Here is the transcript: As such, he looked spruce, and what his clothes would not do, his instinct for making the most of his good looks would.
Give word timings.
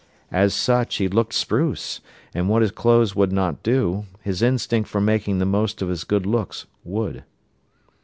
As 0.31 0.55
such, 0.55 0.95
he 0.95 1.07
looked 1.07 1.31
spruce, 1.33 2.01
and 2.33 2.49
what 2.49 2.63
his 2.63 2.71
clothes 2.71 3.15
would 3.15 3.31
not 3.31 3.61
do, 3.61 4.07
his 4.23 4.41
instinct 4.41 4.89
for 4.89 4.99
making 4.99 5.37
the 5.37 5.45
most 5.45 5.79
of 5.79 5.89
his 5.89 6.05
good 6.05 6.25
looks 6.25 6.65
would. 6.83 7.23